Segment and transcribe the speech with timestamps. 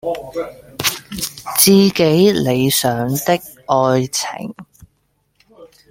[1.59, 4.51] 自己理想的愛情